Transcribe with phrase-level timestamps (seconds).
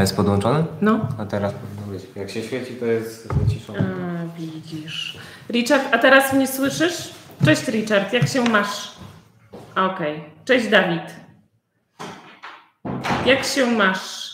[0.00, 0.64] A jest podłączony?
[0.80, 1.08] No.
[1.18, 2.16] A teraz powinno być.
[2.16, 3.78] Jak się świeci, to jest wyciszony.
[3.78, 5.18] A, widzisz.
[5.50, 7.10] Richard, a teraz mnie słyszysz?
[7.44, 8.92] Cześć Richard, jak się masz?
[9.76, 10.24] Okej.
[10.44, 11.02] Cześć Dawid.
[13.26, 14.30] Jak się masz?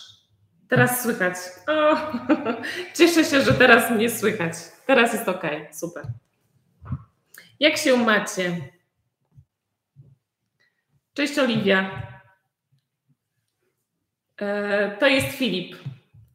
[0.68, 1.34] Teraz słychać.
[1.68, 1.96] O,
[2.96, 4.52] cieszę się, że teraz mnie słychać.
[4.86, 6.04] Teraz jest ok, super.
[7.60, 8.56] Jak się macie?
[11.14, 12.05] Cześć Oliwia.
[14.40, 15.76] E, to jest Filip,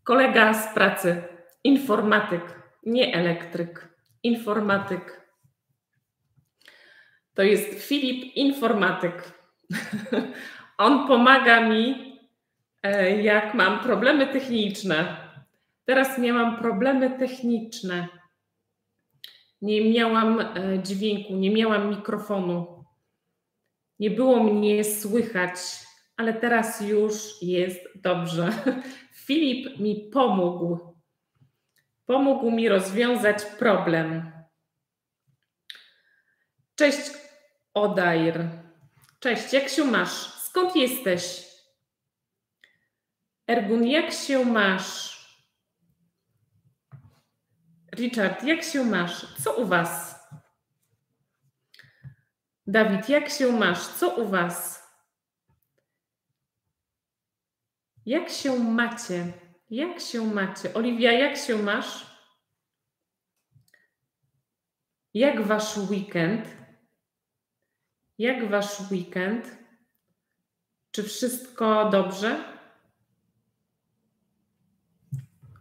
[0.03, 1.23] kolega z pracy,
[1.63, 2.41] informatyk,
[2.85, 3.89] nie elektryk,
[4.23, 5.27] informatyk.
[7.33, 9.33] To jest Filip, informatyk.
[10.77, 12.17] On pomaga mi,
[12.83, 15.17] e, jak mam problemy techniczne.
[15.85, 18.07] Teraz miałam problemy techniczne.
[19.61, 20.45] Nie miałam e,
[20.83, 22.85] dźwięku, nie miałam mikrofonu.
[23.99, 25.57] Nie było mnie słychać
[26.21, 28.51] ale teraz już jest dobrze.
[29.25, 30.95] Filip mi pomógł.
[32.05, 34.31] Pomógł mi rozwiązać problem.
[36.75, 37.11] Cześć,
[37.73, 38.49] Odair.
[39.19, 40.11] Cześć, jak się masz?
[40.43, 41.47] Skąd jesteś?
[43.47, 45.17] Ergun, jak się masz?
[47.95, 49.35] Richard, jak się masz?
[49.43, 50.15] Co u Was?
[52.67, 53.87] Dawid, jak się masz?
[53.87, 54.80] Co u Was?
[58.05, 59.33] Jak się macie?
[59.69, 60.73] Jak się macie?
[60.73, 62.11] Oliwia, jak się masz?
[65.13, 66.47] Jak wasz weekend?
[68.17, 69.57] Jak wasz weekend?
[70.91, 72.43] Czy wszystko dobrze?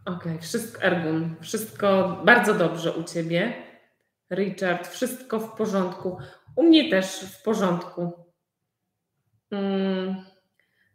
[0.05, 3.53] Ok, wszystko, Ergun, wszystko bardzo dobrze u ciebie.
[4.31, 6.17] Richard, wszystko w porządku.
[6.55, 8.11] U mnie też w porządku.
[9.49, 10.30] Hmm.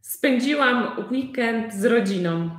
[0.06, 2.50] Spędziłam weekend z rodziną.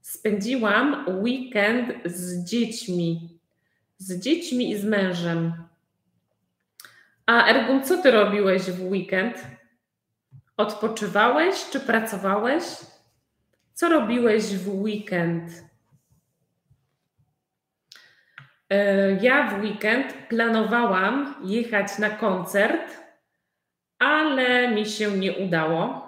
[0.00, 3.38] Spędziłam weekend z dziećmi.
[3.98, 5.52] Z dziećmi i z mężem.
[7.26, 9.46] A Ergun, co ty robiłeś w weekend?
[10.56, 12.64] Odpoczywałeś czy pracowałeś?
[13.74, 15.64] Co robiłeś w weekend?
[18.70, 22.96] E, ja w weekend planowałam jechać na koncert,
[23.98, 26.05] ale mi się nie udało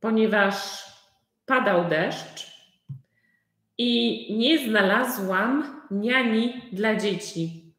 [0.00, 0.84] ponieważ
[1.46, 2.50] padał deszcz
[3.78, 7.74] i nie znalazłam niani dla dzieci.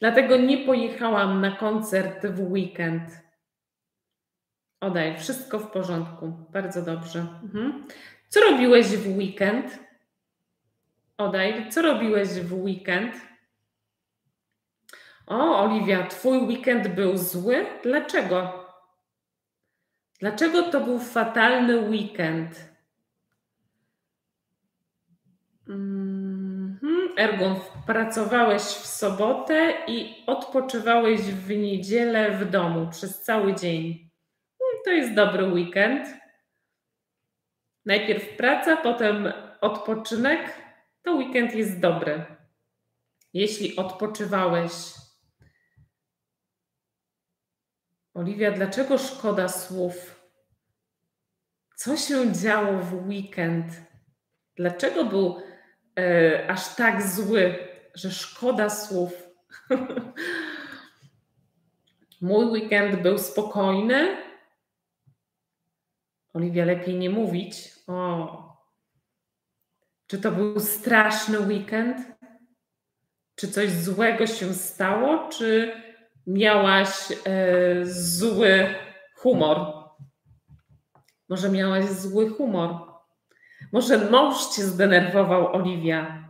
[0.00, 3.02] Dlatego nie pojechałam na koncert w weekend.
[4.80, 6.32] Odaj, wszystko w porządku.
[6.50, 7.26] Bardzo dobrze.
[7.42, 7.86] Mhm.
[8.28, 9.78] Co robiłeś w weekend?
[11.18, 13.14] Odaj, co robiłeś w weekend?
[15.26, 17.66] O, Oliwia, twój weekend był zły?
[17.82, 18.57] Dlaczego?
[20.18, 22.68] Dlaczego to był fatalny weekend?
[25.68, 27.08] Mhm.
[27.16, 27.54] Ergun,
[27.86, 34.10] pracowałeś w sobotę i odpoczywałeś w niedzielę w domu przez cały dzień.
[34.58, 36.08] Hmm, to jest dobry weekend.
[37.86, 40.54] Najpierw praca, potem odpoczynek.
[41.02, 42.24] To weekend jest dobry.
[43.34, 44.72] Jeśli odpoczywałeś
[48.18, 50.24] Oliwia, dlaczego szkoda słów?
[51.76, 53.66] Co się działo w weekend?
[54.56, 55.42] Dlaczego był
[55.98, 57.58] e, aż tak zły,
[57.94, 59.28] że szkoda słów?
[62.20, 64.16] Mój weekend był spokojny.
[66.34, 67.72] Oliwia, lepiej nie mówić.
[67.86, 68.58] O.
[70.06, 71.98] Czy to był straszny weekend?
[73.34, 75.28] Czy coś złego się stało?
[75.28, 75.72] Czy
[76.28, 77.16] miałaś e,
[77.86, 78.74] zły
[79.14, 79.58] humor.
[81.28, 82.70] Może miałaś zły humor.
[83.72, 86.28] Może mąż cię zdenerwował, Oliwia.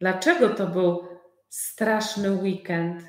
[0.00, 1.08] Dlaczego to był
[1.48, 3.02] straszny weekend?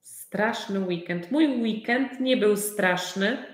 [0.00, 1.30] Straszny weekend.
[1.30, 3.46] Mój weekend nie był straszny.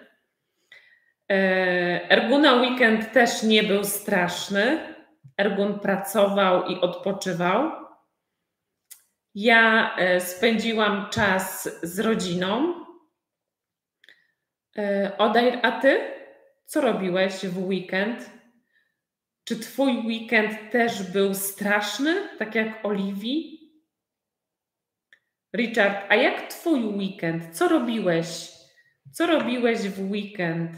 [1.31, 4.95] E, Erguna weekend też nie był straszny.
[5.37, 7.84] Ergun pracował i odpoczywał.
[9.35, 12.85] Ja e, spędziłam czas z rodziną.
[14.77, 16.01] E, Odair, a ty
[16.65, 18.31] co robiłeś w weekend?
[19.45, 23.55] Czy twój weekend też był straszny, tak jak Oliwii?
[25.57, 27.57] Richard, a jak twój weekend?
[27.57, 28.53] Co robiłeś?
[29.13, 30.77] Co robiłeś w weekend?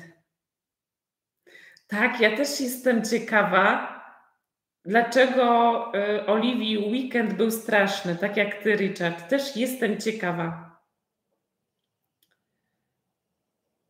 [1.86, 3.95] Tak, ja też jestem ciekawa,
[4.86, 9.28] Dlaczego y, Oliwii weekend był straszny, tak jak ty, Richard?
[9.28, 10.76] Też jestem ciekawa.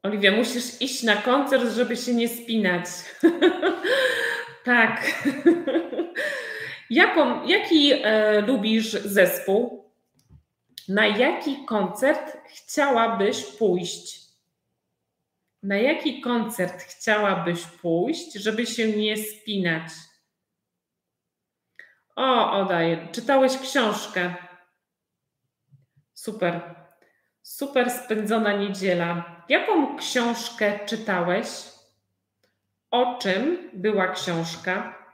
[0.02, 2.86] Oliwia, musisz iść na koncert, żeby się nie spinać.
[4.64, 5.22] tak.
[6.90, 9.90] Jaką, jaki e, lubisz zespół?
[10.88, 14.20] Na jaki koncert chciałabyś pójść?
[15.62, 19.92] Na jaki koncert chciałabyś pójść, żeby się nie spinać?
[22.16, 23.08] O, odaj.
[23.12, 24.34] Czytałeś książkę.
[26.14, 26.74] Super.
[27.42, 29.44] Super spędzona niedziela.
[29.48, 31.48] Jaką książkę czytałeś?
[32.90, 35.06] O czym była książka?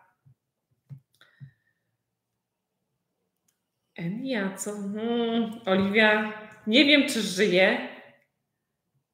[3.97, 4.73] Enia, co?
[4.73, 6.33] Hmm, Oliwia,
[6.67, 7.89] nie wiem, czy żyje.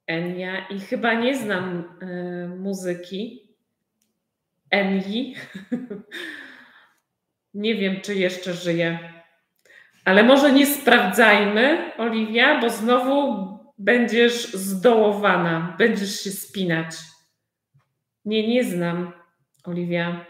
[0.06, 3.55] Enia i chyba nie znam y, muzyki.
[4.70, 5.35] Enii.
[7.59, 8.99] nie wiem, czy jeszcze żyje.
[10.05, 16.97] Ale może nie sprawdzajmy, Oliwia, bo znowu będziesz zdołowana, będziesz się spinać.
[18.25, 19.13] Nie, nie znam,
[19.65, 20.27] Oliwia.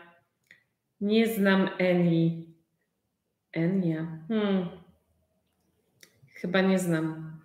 [1.00, 2.46] Nie znam Eni.
[3.52, 4.06] Enia.
[4.28, 4.68] Hmm.
[6.34, 7.40] Chyba nie znam.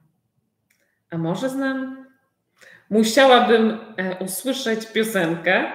[1.09, 2.05] A może znam?
[2.89, 5.71] Musiałabym e, usłyszeć piosenkę,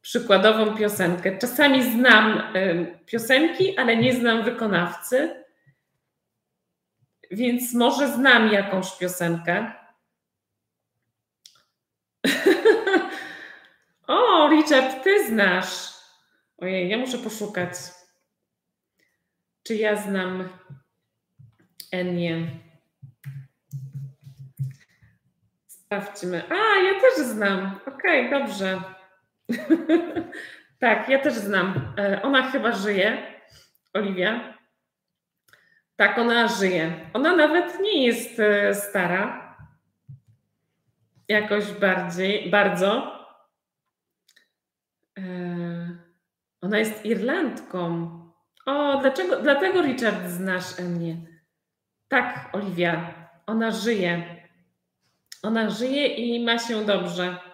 [0.00, 1.38] przykładową piosenkę.
[1.38, 2.42] Czasami znam
[3.06, 5.40] piosenki, ale nie znam wykonawcy
[7.30, 9.72] więc może znam jakąś piosenkę.
[14.06, 15.90] o, Richard, ty znasz.
[16.58, 17.70] Ojej, ja muszę poszukać.
[19.62, 20.48] Czy ja znam
[21.92, 22.50] Enię?
[25.66, 26.42] Sprawdźmy.
[26.50, 27.80] A, ja też znam.
[27.86, 28.82] Okej, okay, dobrze.
[30.80, 31.94] tak, ja też znam.
[31.98, 33.22] E, ona chyba żyje.
[33.94, 34.58] Oliwia.
[35.96, 37.10] Tak, ona żyje.
[37.12, 39.56] Ona nawet nie jest e, stara.
[41.28, 43.18] Jakoś bardziej, bardzo.
[45.18, 45.22] E,
[46.60, 48.10] ona jest Irlandką.
[48.66, 51.16] O, dlaczego, dlatego Richard znasz mnie.
[52.08, 53.14] Tak, Oliwia,
[53.46, 54.36] ona żyje.
[55.42, 57.49] Ona żyje i ma się dobrze.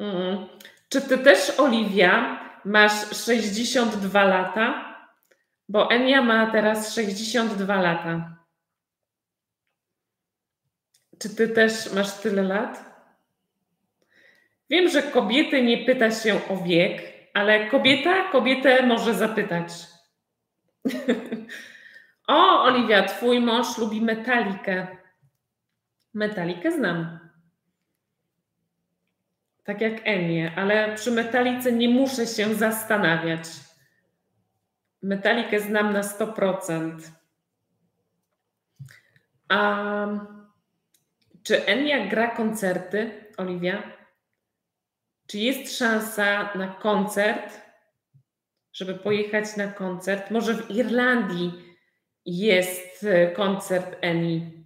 [0.00, 0.46] Mm.
[0.88, 4.96] Czy ty też, Oliwia, masz 62 lata?
[5.68, 8.36] Bo Enia ma teraz 62 lata.
[11.18, 12.90] Czy ty też masz tyle lat?
[14.70, 17.02] Wiem, że kobiety nie pyta się o wiek,
[17.34, 19.72] ale kobieta kobietę może zapytać.
[22.28, 24.86] o, Oliwia, twój mąż lubi metalikę.
[26.14, 27.29] Metalikę znam.
[29.70, 33.44] Tak jak Enię, ale przy metalice nie muszę się zastanawiać.
[35.02, 36.98] Metalikę znam na 100%.
[39.48, 40.06] A
[41.42, 43.82] czy Enia gra koncerty, Oliwia?
[45.26, 47.60] Czy jest szansa na koncert,
[48.72, 50.30] żeby pojechać na koncert?
[50.30, 51.52] Może w Irlandii
[52.26, 54.59] jest e, koncert Eni.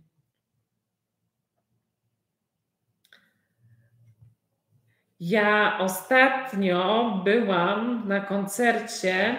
[5.21, 9.37] Ja ostatnio byłam na koncercie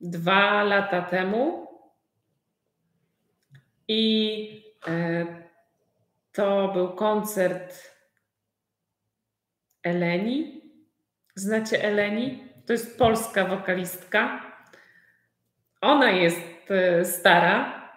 [0.00, 1.68] dwa lata temu
[3.88, 5.26] i e,
[6.32, 7.90] to był koncert
[9.82, 10.60] Eleni.
[11.34, 12.44] Znacie Eleni?
[12.66, 14.50] To jest polska wokalistka.
[15.80, 17.90] Ona jest e, stara,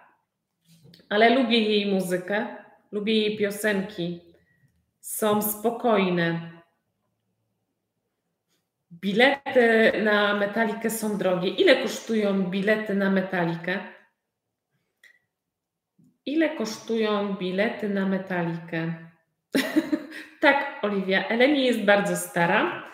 [1.08, 2.56] ale lubię jej muzykę,
[2.92, 4.33] lubię jej piosenki.
[5.04, 6.50] Są spokojne.
[8.92, 11.48] Bilety na metalikę są drogie.
[11.48, 13.78] Ile kosztują bilety na metalikę?
[16.26, 18.94] Ile kosztują bilety na metalikę?
[20.40, 21.28] tak, Oliwia.
[21.28, 22.90] Eleni jest bardzo stara,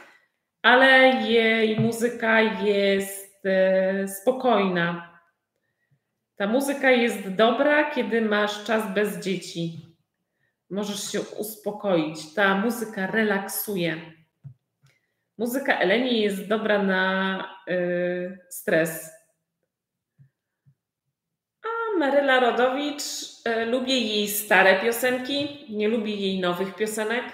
[0.62, 0.88] ale
[1.29, 5.19] jej muzyka jest e, spokojna.
[6.37, 9.89] Ta muzyka jest dobra, kiedy masz czas bez dzieci.
[10.71, 12.35] Możesz się uspokoić.
[12.35, 13.97] Ta muzyka relaksuje.
[15.39, 19.11] Muzyka Eleni jest dobra na y, stres.
[21.62, 23.03] A Maryla Rodowicz,
[23.47, 27.25] y, lubię jej stare piosenki, nie lubię jej nowych piosenek.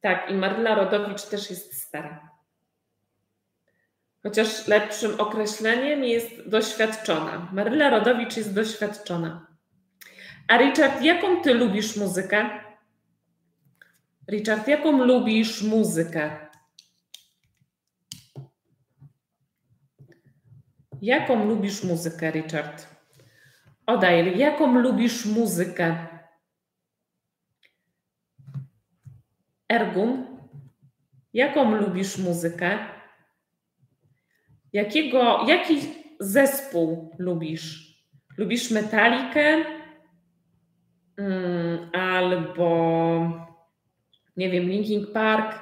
[0.00, 2.30] Tak, i Maryla Rodowicz też jest stara.
[4.22, 7.48] Chociaż lepszym określeniem jest doświadczona.
[7.52, 9.49] Maryla Rodowicz jest doświadczona.
[10.50, 12.50] A Richard, jaką ty lubisz muzykę?
[14.30, 16.48] Richard, jaką lubisz muzykę?
[21.02, 22.86] Jaką lubisz muzykę, Richard?
[23.86, 26.06] Odaj, jaką lubisz muzykę?
[29.68, 30.38] Ergun,
[31.32, 32.78] jaką lubisz muzykę?
[34.72, 35.80] Jakiego, jaki
[36.20, 37.94] zespół lubisz?
[38.38, 39.79] Lubisz metalikę?
[41.20, 42.70] Mm, albo
[44.36, 45.58] nie wiem, Linkin Park,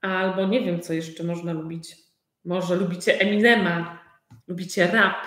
[0.00, 1.96] albo nie wiem, co jeszcze można lubić.
[2.44, 3.98] Może lubicie Eminema,
[4.48, 5.26] lubicie rap.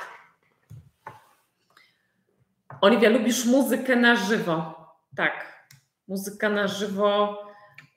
[2.81, 4.86] Oliwia, lubisz muzykę na żywo?
[5.15, 5.67] Tak,
[6.07, 7.43] muzyka na żywo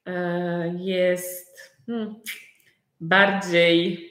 [0.07, 2.15] e, jest hmm,
[3.01, 4.11] bardziej.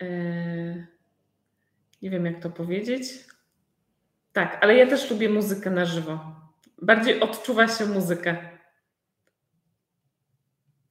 [0.00, 0.06] E,
[2.02, 3.04] nie wiem, jak to powiedzieć.
[4.32, 6.41] Tak, ale ja też lubię muzykę na żywo.
[6.82, 8.36] Bardziej odczuwa się muzykę.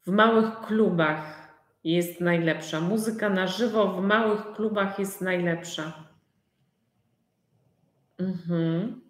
[0.06, 1.52] W małych klubach
[1.84, 2.80] jest najlepsza.
[2.80, 6.10] Muzyka na żywo w małych klubach jest najlepsza.
[8.18, 9.02] Mhm.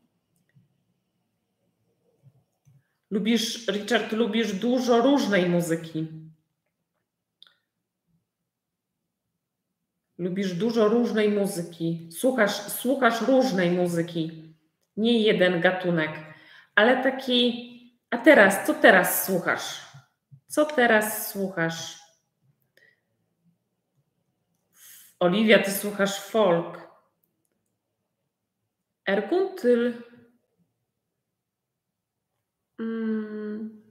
[3.11, 6.07] Lubisz, Richard, lubisz dużo różnej muzyki.
[10.17, 12.09] Lubisz dużo różnej muzyki.
[12.11, 14.55] Słuchasz, słuchasz różnej muzyki.
[14.97, 16.30] Nie jeden gatunek,
[16.81, 17.71] ale taki.
[18.09, 19.81] A teraz, co teraz słuchasz?
[20.47, 21.99] Co teraz słuchasz?
[25.19, 26.87] Oliwia, ty słuchasz folk.
[29.05, 30.03] Erkuntyl.
[32.79, 33.83] Mm,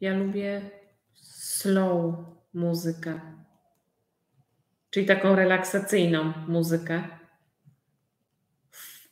[0.00, 0.70] ja lubię
[1.14, 2.14] slow
[2.54, 3.20] muzykę,
[4.90, 7.08] czyli taką relaksacyjną muzykę.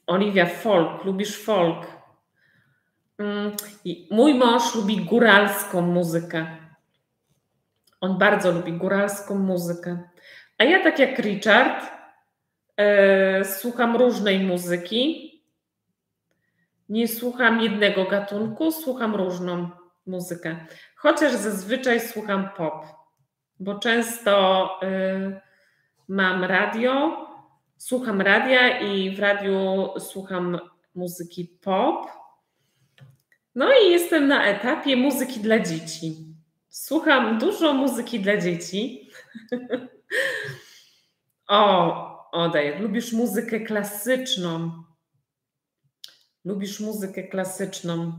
[0.06, 1.97] Oliwia, folk, lubisz folk.
[3.18, 3.52] Mm,
[4.10, 6.46] mój mąż lubi góralską muzykę.
[8.00, 10.08] On bardzo lubi góralską muzykę.
[10.58, 11.84] A ja, tak jak Richard,
[12.76, 15.28] e, słucham różnej muzyki.
[16.88, 19.70] Nie słucham jednego gatunku, słucham różną
[20.06, 20.66] muzykę.
[20.96, 22.86] Chociaż zazwyczaj słucham pop,
[23.60, 25.40] bo często e,
[26.08, 27.26] mam radio,
[27.76, 30.58] słucham radia i w radiu słucham
[30.94, 32.17] muzyki pop.
[33.58, 36.16] No i jestem na etapie muzyki dla dzieci.
[36.68, 39.10] Słucham dużo muzyki dla dzieci.
[41.48, 44.82] O, Odej, lubisz muzykę klasyczną.
[46.44, 48.12] Lubisz muzykę klasyczną.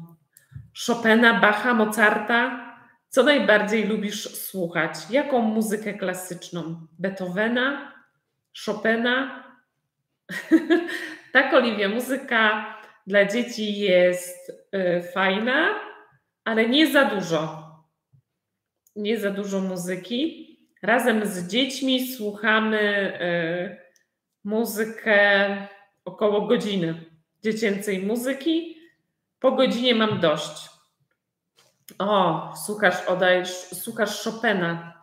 [0.86, 2.70] Chopina, Bacha, Mozarta.
[3.10, 4.94] Co najbardziej lubisz słuchać?
[5.10, 6.88] Jaką muzykę klasyczną?
[7.00, 7.94] Beethovena?
[8.66, 9.44] Chopina?
[11.34, 12.66] tak, Oliwia, muzyka
[13.10, 15.80] dla dzieci jest y, fajna,
[16.44, 17.70] ale nie za dużo.
[18.96, 20.50] Nie za dużo muzyki.
[20.82, 22.80] Razem z dziećmi słuchamy
[23.22, 23.78] y,
[24.44, 25.68] muzykę
[26.06, 27.06] około godziny
[27.44, 28.78] dziecięcej muzyki.
[29.40, 30.70] Po godzinie mam dość.
[32.00, 34.94] O, słuchasz, odajesz, słuchasz Chopina.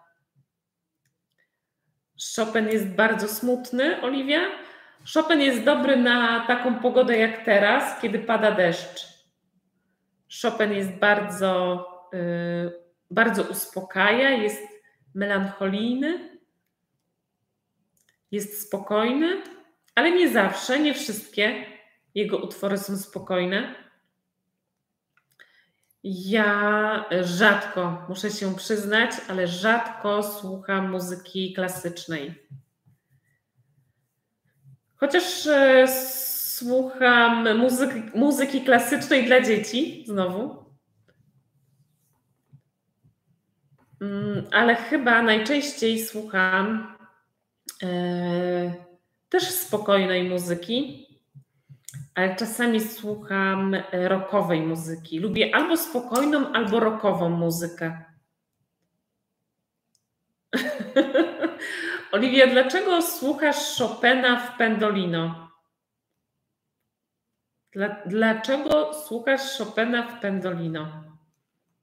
[2.36, 4.65] Chopin jest bardzo smutny, Oliwia.
[5.14, 9.06] Chopin jest dobry na taką pogodę jak teraz, kiedy pada deszcz.
[10.42, 14.62] Chopin jest bardzo, yy, bardzo uspokaja, jest
[15.14, 16.38] melancholijny,
[18.30, 19.42] jest spokojny,
[19.94, 21.66] ale nie zawsze, nie wszystkie
[22.14, 23.74] jego utwory są spokojne.
[26.04, 32.46] Ja rzadko, muszę się przyznać, ale rzadko słucham muzyki klasycznej.
[34.96, 40.66] Chociaż e, słucham muzyki, muzyki klasycznej dla dzieci, znowu,
[44.00, 46.94] Mm, ale chyba najczęściej słucham
[47.82, 48.74] e,
[49.28, 51.06] też spokojnej muzyki,
[52.14, 55.20] ale czasami słucham rockowej muzyki.
[55.20, 58.04] Lubię albo spokojną, albo rockową muzykę.
[62.12, 65.50] Oliwia, dlaczego słuchasz Chopina w Pendolino?
[67.72, 71.04] Dla, dlaczego słuchasz Chopina w Pendolino?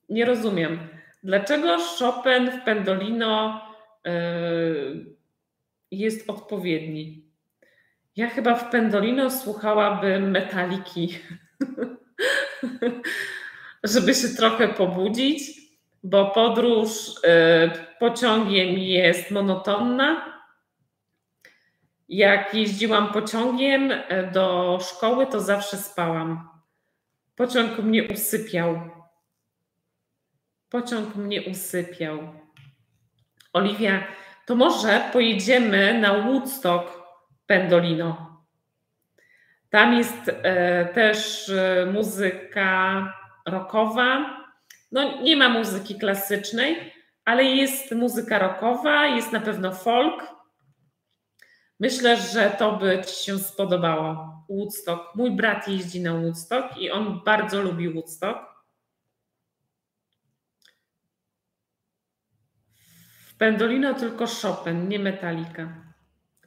[0.09, 0.79] Nie rozumiem.
[1.23, 3.61] Dlaczego Chopin w Pendolino
[4.07, 5.15] y,
[5.91, 7.23] jest odpowiedni?
[8.15, 11.19] Ja chyba w Pendolino słuchałabym metaliki,
[13.83, 15.62] żeby się trochę pobudzić,
[16.03, 20.33] bo podróż y, pociągiem jest monotonna.
[22.09, 26.49] Jak jeździłam pociągiem y, do szkoły, to zawsze spałam.
[27.35, 28.89] Pociąg mnie usypiał.
[30.69, 32.19] Pociąg mnie usypiał.
[33.53, 34.03] Oliwia,
[34.45, 37.01] to może pojedziemy na Woodstock
[37.45, 38.43] Pendolino.
[39.69, 41.51] Tam jest e, też
[41.93, 43.13] muzyka
[43.45, 44.42] rockowa,
[44.93, 46.93] No, nie ma muzyki klasycznej,
[47.25, 50.23] ale jest muzyka rockowa, jest na pewno folk.
[51.79, 54.33] Myślę, że to by Ci się spodobało.
[54.49, 55.15] Woodstock.
[55.15, 58.39] Mój brat jeździ na Woodstock i on bardzo lubi Woodstock.
[63.27, 65.73] W Pendolino tylko Chopin, nie Metallica.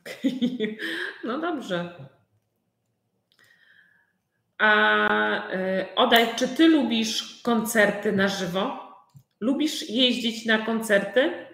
[1.25, 2.09] No dobrze.
[4.59, 8.93] A y, Odaj, czy ty lubisz koncerty na żywo?
[9.41, 11.47] Lubisz jeździć na koncerty?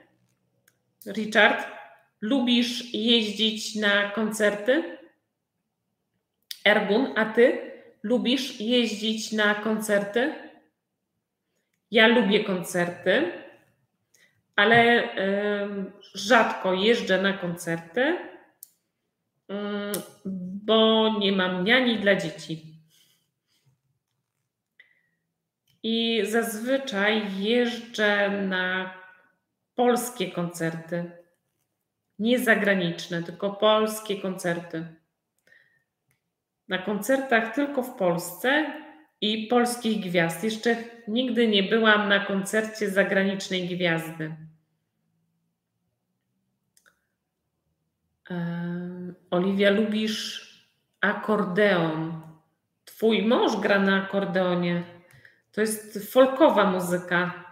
[1.06, 1.66] Richard,
[2.20, 4.98] lubisz jeździć na koncerty?
[6.64, 10.34] Ergun, a ty lubisz jeździć na koncerty?
[11.90, 13.32] Ja lubię koncerty,
[14.56, 15.08] ale
[16.14, 18.16] rzadko jeżdżę na koncerty, y,
[20.64, 22.71] bo nie mam niani dla dzieci.
[25.82, 28.94] I zazwyczaj jeżdżę na
[29.74, 31.10] polskie koncerty.
[32.18, 34.86] Nie zagraniczne, tylko polskie koncerty.
[36.68, 38.72] Na koncertach tylko w Polsce
[39.20, 40.44] i polskich gwiazd.
[40.44, 40.76] Jeszcze
[41.08, 44.34] nigdy nie byłam na koncercie zagranicznej gwiazdy.
[49.30, 50.48] Oliwia, lubisz
[51.00, 52.22] akordeon.
[52.84, 54.82] Twój mąż gra na akordeonie.
[55.52, 57.44] To jest folkowa muzyka.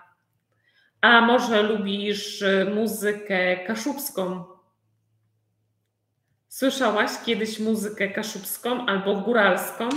[1.00, 4.44] A może lubisz y, muzykę kaszubską?
[6.48, 9.88] Słyszałaś kiedyś muzykę kaszubską albo góralską?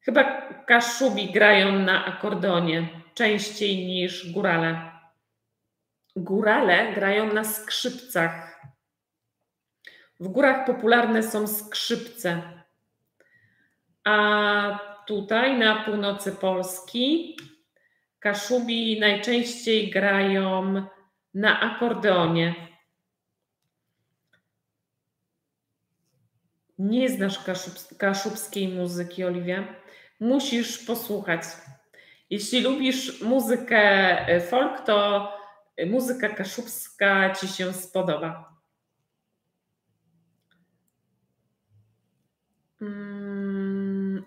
[0.00, 0.24] Chyba
[0.66, 4.92] kaszubi grają na akordeonie częściej niż górale.
[6.16, 8.60] Górale grają na skrzypcach.
[10.20, 12.42] W górach popularne są skrzypce.
[14.04, 17.36] A tutaj na północy Polski
[18.18, 20.86] Kaszubi najczęściej grają
[21.34, 22.54] na akordeonie.
[26.78, 27.38] Nie znasz
[27.98, 29.64] kaszubskiej muzyki, Oliwia?
[30.20, 31.42] Musisz posłuchać.
[32.30, 33.78] Jeśli lubisz muzykę
[34.28, 35.28] e, folk, to
[35.86, 38.52] muzyka kaszubska ci się spodoba.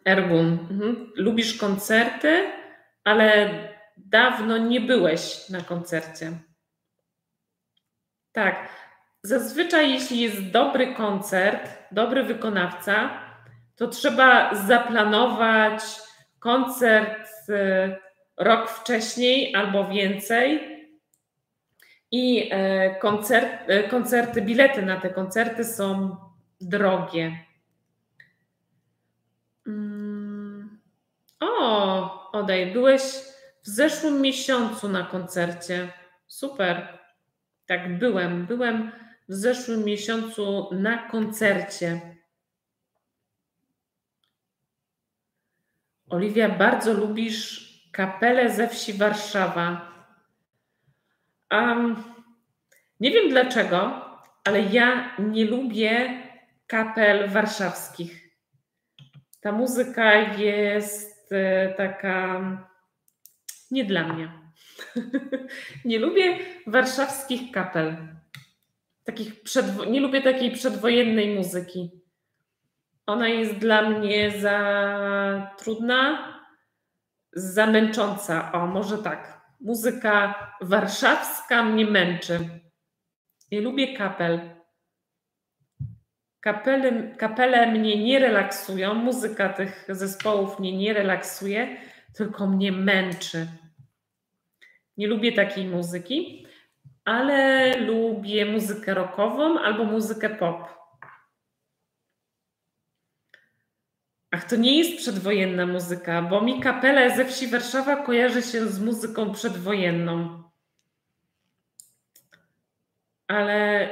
[0.05, 1.11] Ergun, mhm.
[1.15, 2.51] lubisz koncerty,
[3.03, 3.49] ale
[3.97, 6.31] dawno nie byłeś na koncercie.
[8.31, 8.69] Tak.
[9.23, 13.09] Zazwyczaj, jeśli jest dobry koncert, dobry wykonawca,
[13.75, 15.81] to trzeba zaplanować
[16.39, 17.95] koncert y,
[18.37, 20.75] rok wcześniej albo więcej.
[22.11, 26.17] I e, koncert, e, koncerty, bilety na te koncerty są
[26.61, 27.45] drogie.
[29.67, 30.79] Mm.
[31.75, 33.01] O, Odej, byłeś
[33.63, 35.93] w zeszłym miesiącu na koncercie.
[36.27, 36.99] Super.
[37.65, 38.45] Tak, byłem.
[38.45, 38.91] Byłem
[39.29, 42.15] w zeszłym miesiącu na koncercie.
[46.09, 49.91] Oliwia, bardzo lubisz kapelę ze wsi Warszawa.
[51.51, 52.03] Um,
[52.99, 54.05] nie wiem dlaczego,
[54.43, 56.21] ale ja nie lubię
[56.67, 58.25] kapel warszawskich
[59.45, 62.41] ta muzyka jest e, taka
[63.71, 64.31] nie dla mnie.
[65.85, 67.97] nie lubię warszawskich kapel.
[69.03, 71.91] Takich przedwo- nie lubię takiej przedwojennej muzyki.
[73.05, 76.33] Ona jest dla mnie za trudna,
[77.33, 78.51] za męcząca.
[78.51, 79.41] O, może tak.
[79.59, 82.39] Muzyka warszawska mnie męczy.
[83.51, 84.54] Nie lubię kapel.
[86.45, 91.77] Kapele, kapele mnie nie relaksują, muzyka tych zespołów mnie nie relaksuje,
[92.15, 93.47] tylko mnie męczy.
[94.97, 96.47] Nie lubię takiej muzyki,
[97.05, 100.75] ale lubię muzykę rockową albo muzykę pop.
[104.31, 108.81] Ach, to nie jest przedwojenna muzyka, bo mi kapela ze wsi Warszawa kojarzy się z
[108.81, 110.44] muzyką przedwojenną
[113.27, 113.89] ale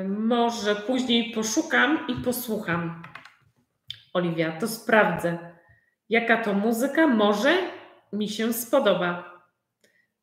[0.00, 3.02] y, może później poszukam i posłucham.
[4.14, 5.56] Oliwia, to sprawdzę,
[6.08, 7.56] jaka to muzyka może
[8.12, 9.36] mi się spodoba.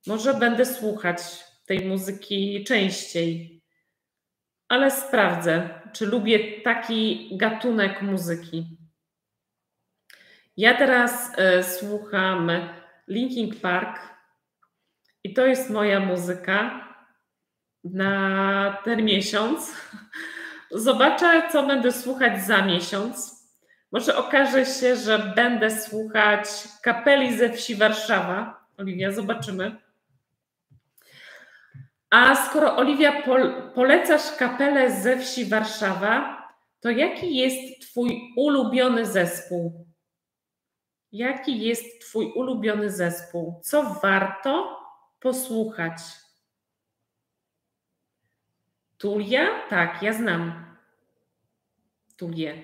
[0.08, 1.19] Może będę słuchać
[1.65, 3.62] tej muzyki częściej,
[4.67, 8.78] ale sprawdzę, czy lubię taki gatunek muzyki.
[10.58, 12.52] Ja teraz y, słucham
[13.08, 13.99] Linkin Park
[15.23, 16.83] i to jest moja muzyka
[17.84, 19.76] na ten miesiąc.
[20.72, 23.43] Zobaczę, co będę słuchać za miesiąc.
[23.91, 26.48] Może okaże się, że będę słuchać
[26.82, 28.65] kapeli ze wsi Warszawa.
[28.78, 29.76] Oliwia, zobaczymy.
[32.10, 33.22] A skoro Oliwia
[33.76, 36.43] polecasz kapelę ze wsi Warszawa,
[36.80, 39.86] to jaki jest Twój ulubiony zespół?
[41.12, 43.60] Jaki jest Twój ulubiony zespół?
[43.63, 44.80] Co warto
[45.19, 45.93] posłuchać?
[49.03, 49.67] Tulia?
[49.69, 50.53] Tak, ja znam
[52.17, 52.63] Tulię.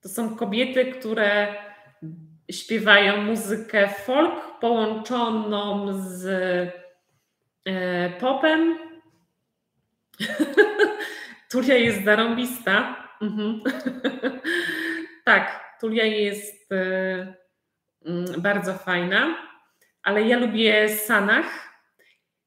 [0.00, 1.54] To są kobiety, które
[2.50, 6.26] śpiewają muzykę folk połączoną z
[7.64, 8.78] e, popem.
[11.50, 13.06] Tulia jest zarąbista.
[13.20, 13.60] Mhm.
[15.24, 17.34] tak, Tulia jest e,
[18.06, 19.36] mm, bardzo fajna,
[20.02, 21.70] ale ja lubię Sanach.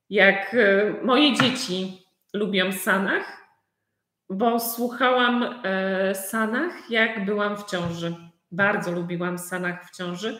[0.09, 2.02] Jak e, moje dzieci
[2.33, 3.43] lubią Sanach,
[4.29, 8.15] bo słuchałam e, Sanach, jak byłam w ciąży.
[8.51, 10.39] Bardzo lubiłam Sanach w ciąży.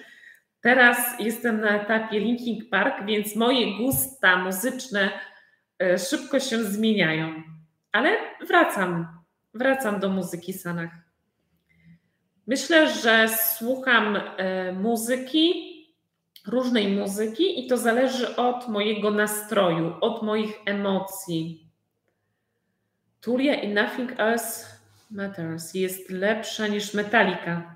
[0.62, 5.10] Teraz jestem na etapie Linking Park, więc moje gusta muzyczne
[5.80, 7.44] e, szybko się zmieniają.
[7.92, 9.08] Ale wracam,
[9.54, 10.92] wracam do muzyki Sanach.
[12.48, 13.28] Myślę, że
[13.58, 15.74] słucham e, muzyki,
[16.48, 21.63] różnej muzyki i to zależy od mojego nastroju, od moich emocji
[23.24, 24.66] Tulia i Nothing Else
[25.12, 27.76] Matters jest lepsza niż Metallica.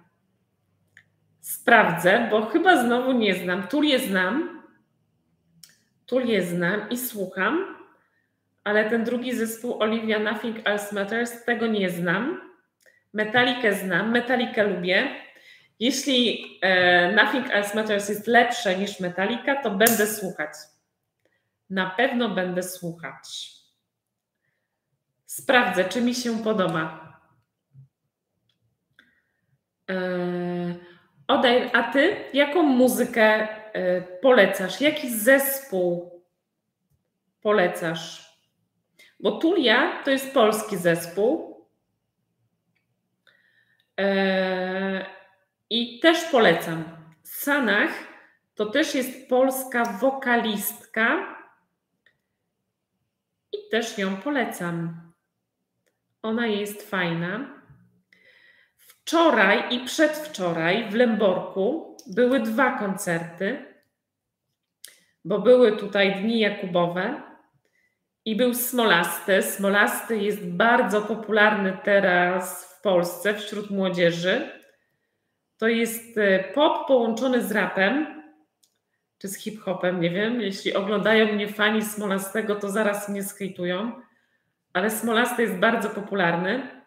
[1.42, 3.68] Sprawdzę, bo chyba znowu nie znam.
[3.68, 4.64] Tulię znam.
[6.06, 7.76] Tulię znam i słucham,
[8.64, 12.42] ale ten drugi zespół Olivia Nothing Else Matters tego nie znam.
[13.14, 15.08] Metalikę znam, Metalikę lubię.
[15.80, 20.54] Jeśli e, Nothing Else Matters jest lepsze niż Metallica, to będę słuchać.
[21.70, 23.57] Na pewno będę słuchać.
[25.28, 27.08] Sprawdzę, czy mi się podoba.
[29.88, 30.76] Eee,
[31.28, 33.24] Odaj, a ty jaką muzykę
[33.74, 34.82] e, polecasz?
[34.82, 36.22] Jaki zespół
[37.42, 38.38] polecasz?
[39.20, 41.58] Bo Tulia to jest polski zespół.
[43.98, 45.06] Eee,
[45.70, 46.84] I też polecam.
[47.24, 47.92] Sanach
[48.56, 51.36] to też jest polska wokalistka.
[53.52, 55.07] I też ją polecam.
[56.28, 57.62] Ona jest fajna.
[58.78, 63.66] Wczoraj i przedwczoraj w Lęborku były dwa koncerty,
[65.26, 67.22] bo były tutaj Dni Jakubowe
[68.26, 69.42] i był Smolasty.
[69.42, 74.52] Smolasty jest bardzo popularny teraz w Polsce wśród młodzieży.
[75.58, 78.24] To jest e, pop połączony z rapem,
[79.18, 80.42] czy z hip-hopem, nie wiem.
[80.42, 84.07] Jeśli oglądają mnie fani Smolastego, to zaraz mnie skejtują
[84.78, 86.84] ale Smolasty jest bardzo popularny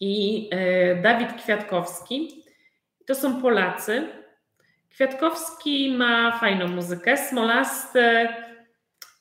[0.00, 2.44] i e, Dawid Kwiatkowski.
[3.06, 4.08] To są Polacy.
[4.90, 7.16] Kwiatkowski ma fajną muzykę.
[7.16, 8.28] Smolasty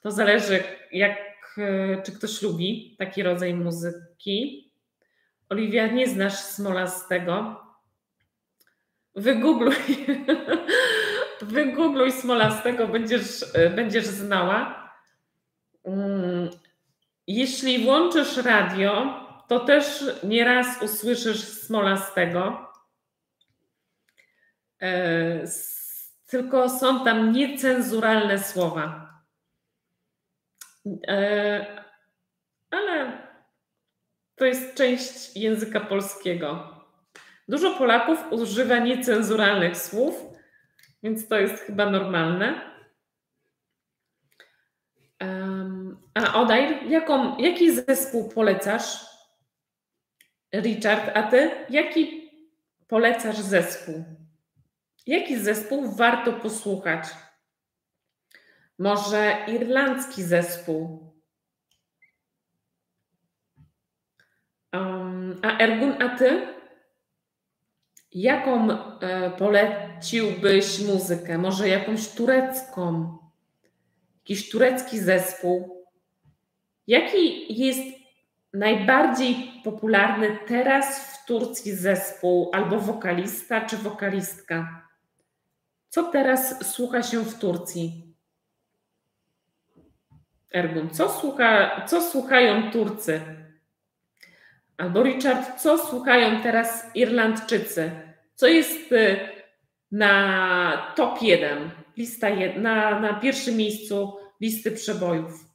[0.02, 1.18] to zależy, jak,
[1.58, 4.72] e, czy ktoś lubi taki rodzaj muzyki.
[5.50, 7.62] Oliwia, nie znasz Smolastego.
[9.16, 9.76] Wygoogluj,
[11.42, 14.86] wygoogluj Smolastego, będziesz, e, będziesz znała.
[15.86, 16.35] Mm,
[17.28, 22.72] jeśli włączysz radio, to też nieraz usłyszysz Smolastego.
[24.82, 25.44] E,
[26.28, 29.10] tylko są tam niecenzuralne słowa.
[31.08, 31.86] E,
[32.72, 33.28] ale
[34.36, 36.76] to jest część języka polskiego.
[37.48, 40.16] Dużo Polaków używa niecenzuralnych słów,
[41.04, 42.76] więc to jest chyba normalne.
[46.14, 49.06] A Odaj, jaką, jaki zespół polecasz?
[50.54, 52.32] Richard, a ty jaki
[52.88, 54.04] polecasz zespół?
[55.08, 57.08] Jaki zespół warto posłuchać?
[58.80, 61.14] Może irlandzki zespół?
[64.74, 66.48] Um, a Ergun, a ty?
[68.12, 71.38] Jaką e, poleciłbyś muzykę?
[71.38, 73.18] Może jakąś turecką?
[74.20, 75.85] Jakiś turecki zespół?
[76.88, 77.82] Jaki jest
[78.54, 84.88] najbardziej popularny teraz w Turcji zespół albo wokalista czy wokalistka?
[85.90, 88.14] Co teraz słucha się w Turcji?
[90.54, 93.22] Ergun, co, słucha, co słuchają Turcy?
[94.78, 97.92] Albo Richard, co słuchają teraz Irlandczycy?
[98.36, 99.20] Co jest y,
[99.92, 105.55] na top 1, lista na, na pierwszym miejscu listy przebojów?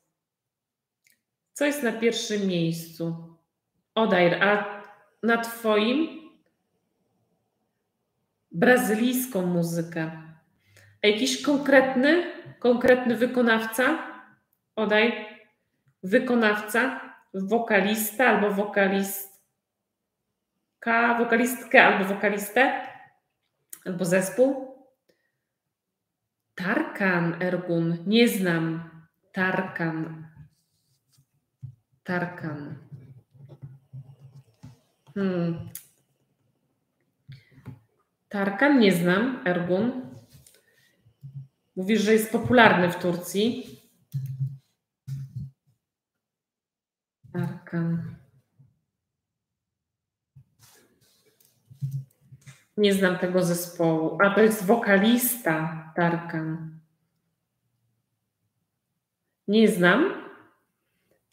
[1.61, 3.37] Co jest na pierwszym miejscu?
[3.95, 4.83] Odair, a
[5.23, 6.09] na Twoim?
[8.53, 10.11] brazylijską muzykę.
[11.03, 13.99] A jakiś konkretny, konkretny wykonawca?
[14.77, 15.27] Odaj.
[16.03, 17.01] Wykonawca,
[17.35, 19.39] wokalista albo wokalistka,
[21.19, 22.87] wokalistkę albo wokalistę,
[23.85, 24.75] albo zespół.
[26.55, 28.91] Tarkan, Ergun, nie znam.
[29.33, 30.30] Tarkan.
[32.11, 32.75] Tarkan.
[35.15, 35.71] Hmm.
[38.29, 40.15] Tarkan nie znam, Ergun.
[41.77, 43.67] Mówisz, że jest popularny w Turcji.
[47.33, 48.17] Tarkan.
[52.77, 54.19] Nie znam tego zespołu.
[54.23, 56.81] A to jest wokalista Tarkan.
[59.49, 60.20] Nie znam,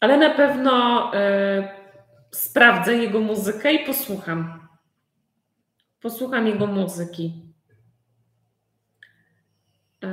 [0.00, 1.68] ale na pewno y,
[2.30, 4.68] sprawdzę jego muzykę i posłucham.
[6.00, 7.32] Posłucham jego muzyki.
[10.04, 10.08] Y,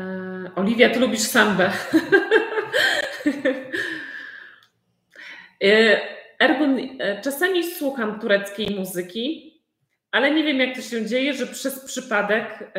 [0.56, 1.72] Oliwia, ty lubisz sambę.
[5.64, 5.98] y,
[6.40, 6.78] Ergun,
[7.24, 9.56] czasami słucham tureckiej muzyki,
[10.12, 12.72] ale nie wiem, jak to się dzieje, że przez przypadek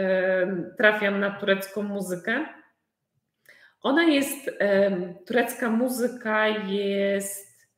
[0.78, 2.46] trafiam na turecką muzykę.
[3.87, 4.51] Ona jest,
[5.27, 7.68] turecka muzyka jest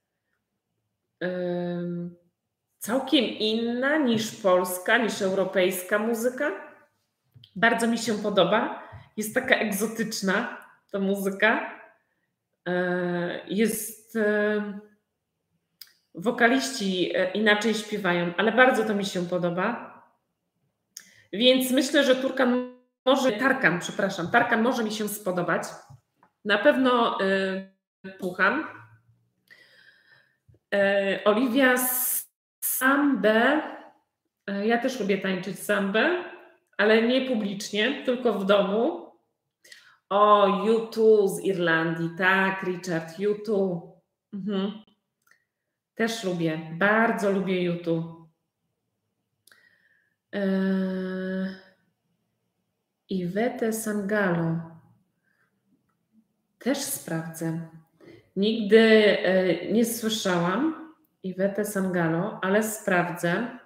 [2.79, 6.51] całkiem inna niż polska, niż europejska muzyka.
[7.57, 8.83] Bardzo mi się podoba.
[9.17, 11.81] Jest taka egzotyczna ta muzyka.
[12.69, 14.19] E, jest
[16.15, 19.95] wokaliści e, inaczej śpiewają, ale bardzo to mi się podoba.
[21.33, 25.63] Więc myślę, że Turkan może, Tarkan, przepraszam, Tarkan może mi się spodobać.
[26.49, 27.73] Na pewno y,
[28.19, 28.67] słucham.
[30.75, 31.75] Y, Oliwia
[32.61, 33.63] sambę.
[34.51, 36.25] Y, ja też lubię tańczyć sambę,
[36.77, 39.13] ale nie publicznie, tylko w domu.
[40.09, 43.85] O, YouTube z Irlandii, tak, Richard, YouTube.
[44.33, 44.73] Mhm.
[45.95, 48.29] Też lubię, bardzo lubię YouTube.
[53.09, 54.78] Iwetę Sangalo.
[56.59, 57.69] Też sprawdzę.
[58.37, 58.79] Nigdy
[59.19, 63.59] e, nie słyszałam Iwetę Sangalo, ale sprawdzę.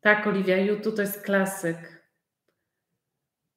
[0.00, 2.02] Tak, Oliwia, YouTube to jest klasyk.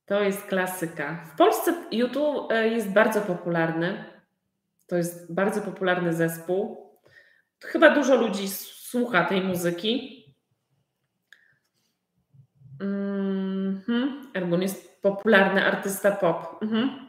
[0.05, 1.25] To jest klasyka.
[1.33, 4.05] W Polsce YouTube e, jest bardzo popularny.
[4.87, 6.91] To jest bardzo popularny zespół.
[7.63, 10.25] Chyba dużo ludzi słucha tej muzyki.
[12.79, 14.31] Mhm.
[14.33, 16.63] Ergun jest popularny artysta pop.
[16.63, 17.07] Mhm.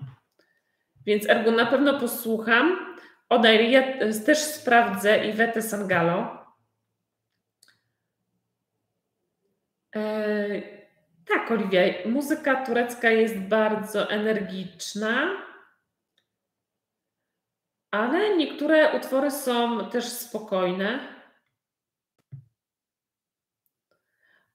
[1.06, 2.96] Więc Ergun na pewno posłucham.
[3.28, 3.82] Odaj, ja
[4.26, 6.46] też sprawdzę Iwetę Sangalo.
[9.96, 10.62] E,
[11.28, 15.42] tak, Oliwia, muzyka turecka jest bardzo energiczna
[17.92, 21.00] ale niektóre utwory są też spokojne.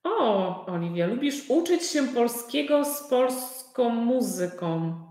[0.03, 5.01] O, Oliwia, lubisz uczyć się polskiego z polską muzyką.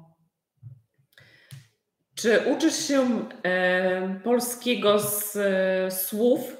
[2.26, 6.56] Czy uczysz się e, polskiego z e, słów,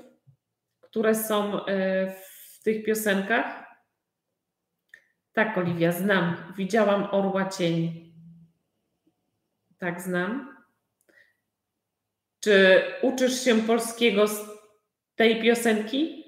[0.81, 1.67] które są e,
[2.17, 3.65] w tych piosenkach?
[5.33, 6.37] Tak, Oliwia, znam.
[6.57, 8.13] Widziałam Orła Cień.
[9.79, 10.57] Tak, znam.
[12.41, 14.41] Czy uczysz się polskiego z
[15.17, 16.25] tej piosenki?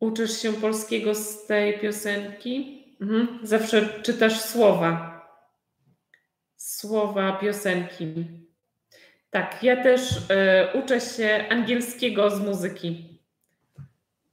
[0.00, 2.84] Uczysz się polskiego z tej piosenki?
[3.00, 3.38] Mhm.
[3.42, 5.17] Zawsze czytasz słowa.
[6.78, 8.24] Słowa piosenki.
[9.30, 13.20] Tak, ja też y, uczę się angielskiego z muzyki.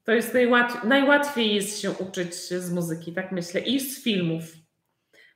[0.04, 4.44] To jest najłatwiej, najłatwiej jest się uczyć z muzyki, tak myślę, i z filmów.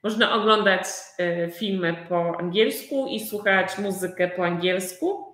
[0.04, 0.86] Można oglądać
[1.20, 5.26] e, filmy po angielsku i słuchać muzykę po angielsku,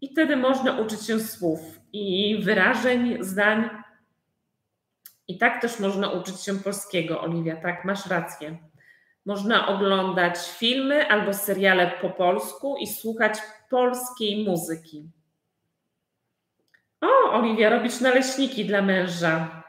[0.00, 1.60] i wtedy można uczyć się słów
[1.92, 3.70] i wyrażeń, zdań.
[5.28, 8.67] I tak też można uczyć się polskiego, Oliwia, tak, masz rację.
[9.28, 13.38] Można oglądać filmy albo seriale po polsku i słuchać
[13.70, 15.10] polskiej muzyki.
[17.00, 19.62] O, Oliwia, robisz naleśniki dla męża.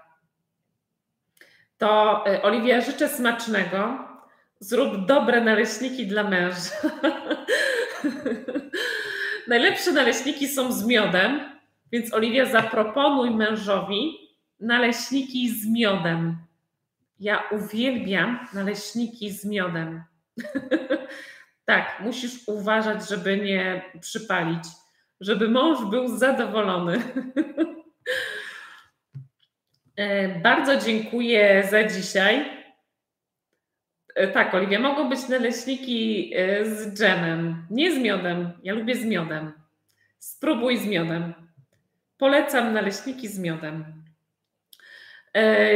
[1.77, 3.99] To e, Oliwia, życzę smacznego.
[4.59, 6.71] Zrób dobre naleśniki dla męża.
[9.47, 11.39] Najlepsze naleśniki są z miodem,
[11.91, 14.17] więc Oliwia, zaproponuj mężowi
[14.59, 16.48] naleśniki z miodem.
[17.19, 20.03] Ja uwielbiam naleśniki z miodem.
[21.65, 24.63] tak, musisz uważać, żeby nie przypalić,
[25.21, 27.01] żeby mąż był zadowolony.
[29.99, 32.45] E, bardzo dziękuję za dzisiaj.
[34.15, 38.51] E, tak, Oliwia, mogą być naleśniki e, z dżemem, nie z miodem.
[38.63, 39.51] Ja lubię z miodem.
[40.19, 41.33] Spróbuj z miodem.
[42.17, 43.98] Polecam naleśniki z miodem.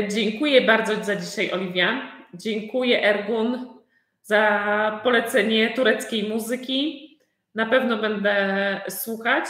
[0.07, 2.11] Dziękuję bardzo za dzisiaj, Oliwia.
[2.33, 3.67] Dziękuję, Ergun,
[4.23, 7.09] za polecenie tureckiej muzyki.
[7.55, 9.45] Na pewno będę słuchać.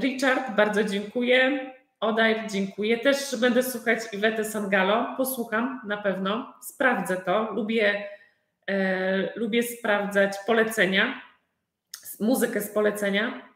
[0.00, 1.70] Richard, bardzo dziękuję.
[2.00, 2.98] Odajr, dziękuję.
[2.98, 5.14] Też będę słuchać Iwety Sangalo.
[5.16, 6.54] Posłucham na pewno.
[6.62, 7.52] Sprawdzę to.
[7.52, 8.08] Lubię,
[8.70, 11.22] e, lubię sprawdzać polecenia,
[12.20, 13.48] muzykę z polecenia.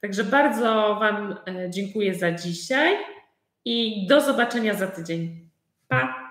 [0.00, 2.96] Także bardzo Wam e, dziękuję za dzisiaj
[3.64, 5.48] i do zobaczenia za tydzień.
[5.88, 6.23] Pa!